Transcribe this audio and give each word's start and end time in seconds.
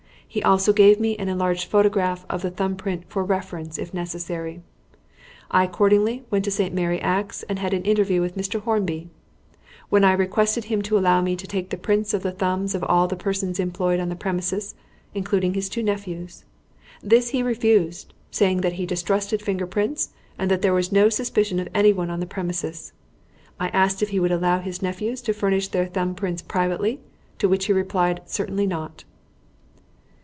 He 0.33 0.41
also 0.41 0.71
gave 0.71 0.97
me 0.97 1.17
an 1.17 1.27
enlarged 1.27 1.65
photograph 1.65 2.25
of 2.29 2.41
the 2.41 2.51
thumb 2.51 2.77
print 2.77 3.03
for 3.09 3.21
reference 3.21 3.77
if 3.77 3.93
necessary. 3.93 4.61
I 5.51 5.65
accordingly 5.65 6.23
went 6.31 6.45
to 6.45 6.51
St. 6.51 6.73
Mary 6.73 7.01
Axe 7.01 7.43
and 7.49 7.59
had 7.59 7.73
an 7.73 7.83
interview 7.83 8.21
with 8.21 8.37
Mr. 8.37 8.61
Hornby, 8.61 9.09
when 9.89 10.05
I 10.05 10.13
requested 10.13 10.63
him 10.63 10.81
to 10.83 10.97
allow 10.97 11.21
me 11.21 11.35
to 11.35 11.45
take 11.45 11.81
prints 11.81 12.13
of 12.13 12.23
the 12.23 12.31
thumbs 12.31 12.73
of 12.73 12.81
all 12.85 13.07
the 13.09 13.17
persons 13.17 13.59
employed 13.59 13.99
on 13.99 14.07
the 14.07 14.15
premises, 14.15 14.73
including 15.13 15.53
his 15.53 15.67
two 15.67 15.83
nephews. 15.83 16.45
This 17.03 17.31
he 17.31 17.43
refused, 17.43 18.13
saying 18.31 18.61
that 18.61 18.73
he 18.79 18.85
distrusted 18.85 19.41
finger 19.41 19.67
prints 19.67 20.11
and 20.39 20.49
that 20.49 20.61
there 20.61 20.73
was 20.73 20.93
no 20.93 21.09
suspicion 21.09 21.59
of 21.59 21.67
anyone 21.75 22.09
on 22.09 22.21
the 22.21 22.25
premises. 22.25 22.93
I 23.59 23.67
asked 23.73 24.01
if 24.01 24.11
he 24.11 24.19
would 24.21 24.31
allow 24.31 24.59
his 24.61 24.81
nephews 24.81 25.21
to 25.23 25.33
furnish 25.33 25.67
their 25.67 25.87
thumb 25.87 26.15
prints 26.15 26.41
privately, 26.41 27.01
to 27.39 27.49
which 27.49 27.65
he 27.65 27.73
replied, 27.73 28.21
'Certainly 28.27 28.67
not.'" 28.67 29.03